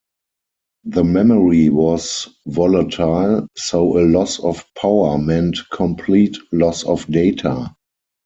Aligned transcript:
The 0.83 1.03
memory 1.03 1.69
was 1.69 2.27
volatile, 2.47 3.47
so 3.55 3.99
a 3.99 4.03
loss 4.03 4.39
of 4.39 4.65
power 4.73 5.19
meant 5.19 5.57
complete 5.71 6.37
loss 6.51 6.81
of 6.85 7.05
data. 7.11 7.75